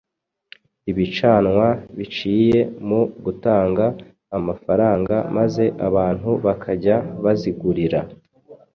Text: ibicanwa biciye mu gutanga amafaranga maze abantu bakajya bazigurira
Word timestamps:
ibicanwa 0.91 1.67
biciye 1.97 2.59
mu 2.87 3.01
gutanga 3.25 3.85
amafaranga 4.37 5.15
maze 5.37 5.63
abantu 5.87 6.29
bakajya 6.45 6.95
bazigurira 7.23 8.01